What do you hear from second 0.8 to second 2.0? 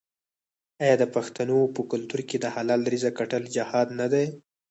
آیا د پښتنو په